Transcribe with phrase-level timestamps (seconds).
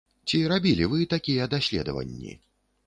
[0.29, 2.33] Ці рабілі вы такія даследаванні?